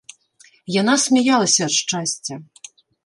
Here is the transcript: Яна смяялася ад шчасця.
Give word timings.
Яна 0.81 0.95
смяялася 1.03 1.61
ад 1.67 1.73
шчасця. 1.81 2.35